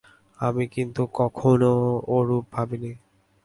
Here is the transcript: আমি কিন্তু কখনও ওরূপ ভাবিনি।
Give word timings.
আমি 0.39 0.63
কিন্তু 0.67 1.01
কখনও 1.13 1.73
ওরূপ 2.09 2.43
ভাবিনি। 2.53 2.91